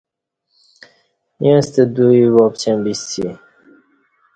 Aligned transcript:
ییݩستہ 1.43 1.83
دوی 1.95 2.23
واپچیں 2.35 2.77
بیسی 2.83 3.25